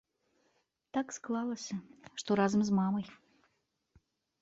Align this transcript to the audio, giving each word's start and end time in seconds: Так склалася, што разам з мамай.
Так 0.99 1.07
склалася, 1.17 1.75
што 2.25 2.29
разам 2.43 2.61
з 2.71 2.77
мамай. 2.81 3.05